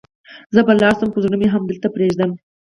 زه 0.55 0.61
به 0.65 0.73
لاړ 0.81 0.93
شم، 0.99 1.09
خو 1.13 1.19
زړه 1.25 1.35
مې 1.39 1.47
همدلته 1.55 1.87
پرېږدم. 1.95 2.31